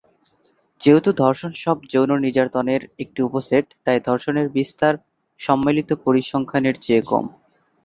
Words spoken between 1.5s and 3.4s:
সব যৌন নির্যাতনের একটি